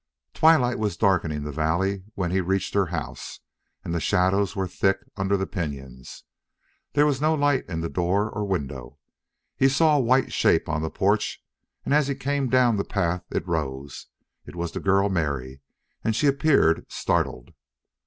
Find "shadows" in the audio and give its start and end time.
3.99-4.55